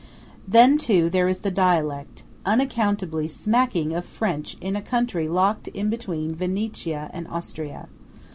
[0.47, 5.91] Then, too, there is the dialect, unaccountably smacking of French in a country locked in
[5.91, 7.87] between Venetia and Austria.